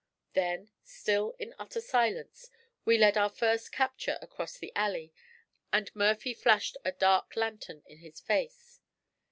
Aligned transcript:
Then, 0.33 0.71
still 0.83 1.35
in 1.37 1.53
utter 1.59 1.79
silence, 1.79 2.49
we 2.85 2.97
led 2.97 3.17
our 3.19 3.29
first 3.29 3.71
capture 3.71 4.17
across 4.19 4.57
the 4.57 4.71
alley, 4.75 5.13
and 5.71 5.95
Murphy 5.95 6.33
flashed 6.33 6.75
a 6.83 6.91
dark 6.91 7.35
lantern 7.35 7.83
in 7.85 7.99
his 7.99 8.19
face. 8.19 8.79